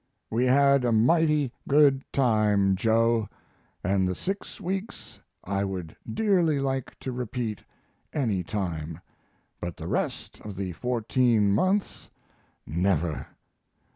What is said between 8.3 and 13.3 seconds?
time; but the rest of the fourteen months never.